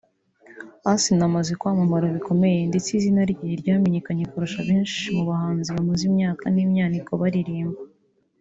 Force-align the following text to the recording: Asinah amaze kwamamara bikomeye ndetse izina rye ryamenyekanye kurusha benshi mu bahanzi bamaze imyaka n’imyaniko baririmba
Asinah 0.93 1.27
amaze 1.29 1.51
kwamamara 1.59 2.07
bikomeye 2.17 2.59
ndetse 2.69 2.89
izina 2.97 3.21
rye 3.31 3.47
ryamenyekanye 3.61 4.23
kurusha 4.31 4.59
benshi 4.69 5.03
mu 5.15 5.23
bahanzi 5.29 5.69
bamaze 5.75 6.03
imyaka 6.09 6.45
n’imyaniko 6.53 7.11
baririmba 7.21 7.81